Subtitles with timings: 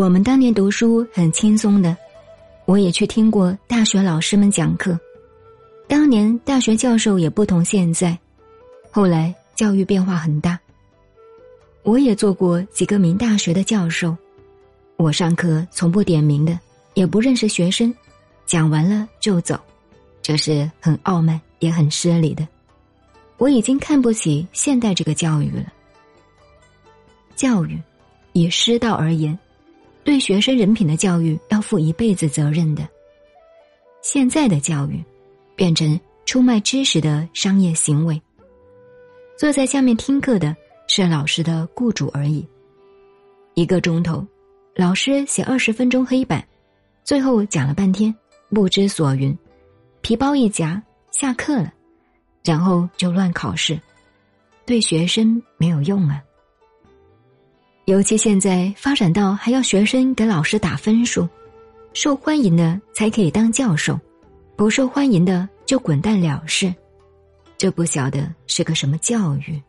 [0.00, 1.94] 我们当年读书很轻松的，
[2.64, 4.98] 我也去听过大学老师们讲课。
[5.86, 8.18] 当年大学教授也不同现在，
[8.90, 10.58] 后来教育变化很大。
[11.82, 14.16] 我也做过几个名大学的教授，
[14.96, 16.58] 我上课从不点名的，
[16.94, 17.94] 也不认识学生，
[18.46, 19.60] 讲完了就走，
[20.22, 22.48] 这是很傲慢也很失礼的。
[23.36, 25.70] 我已经看不起现代这个教育了。
[27.36, 27.78] 教育，
[28.32, 29.38] 以师道而言，
[30.04, 32.88] 对学生人品的教育要负一辈子责任的。
[34.02, 35.04] 现在的教育，
[35.54, 38.20] 变成出卖知识的商业行为。
[39.36, 40.56] 坐在下面听课的。
[40.92, 42.44] 是老师的雇主而已。
[43.54, 44.26] 一个钟头，
[44.74, 46.44] 老师写二十分钟黑板，
[47.04, 48.12] 最后讲了半天，
[48.48, 49.32] 不知所云，
[50.00, 51.72] 皮包一夹，下课了，
[52.42, 53.80] 然后就乱考试，
[54.66, 56.20] 对学生没有用啊。
[57.86, 61.28] 尤其现在发展到还要学生给老师打分数，
[61.92, 63.98] 受欢迎的才可以当教授，
[64.54, 66.72] 不受欢迎的就滚蛋了事，
[67.58, 69.60] 这不晓得是个什么教育。